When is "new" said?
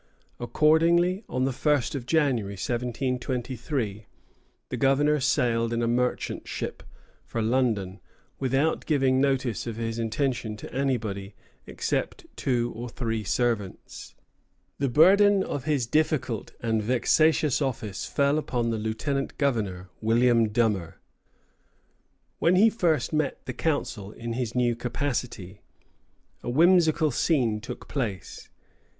24.55-24.75